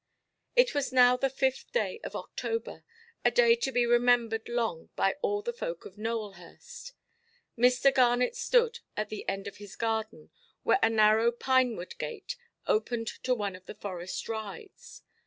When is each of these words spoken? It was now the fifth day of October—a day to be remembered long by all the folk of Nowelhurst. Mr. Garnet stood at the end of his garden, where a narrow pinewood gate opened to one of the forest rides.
It 0.55 0.73
was 0.73 0.91
now 0.91 1.15
the 1.15 1.29
fifth 1.29 1.71
day 1.71 1.99
of 2.03 2.15
October—a 2.15 3.29
day 3.29 3.55
to 3.57 3.71
be 3.71 3.85
remembered 3.85 4.49
long 4.49 4.89
by 4.95 5.15
all 5.21 5.43
the 5.43 5.53
folk 5.53 5.85
of 5.85 5.95
Nowelhurst. 5.99 6.93
Mr. 7.55 7.93
Garnet 7.93 8.35
stood 8.35 8.79
at 8.97 9.09
the 9.09 9.29
end 9.29 9.45
of 9.47 9.57
his 9.57 9.75
garden, 9.75 10.31
where 10.63 10.79
a 10.81 10.89
narrow 10.89 11.31
pinewood 11.31 11.95
gate 11.99 12.35
opened 12.65 13.09
to 13.21 13.35
one 13.35 13.55
of 13.55 13.67
the 13.67 13.75
forest 13.75 14.27
rides. 14.27 15.03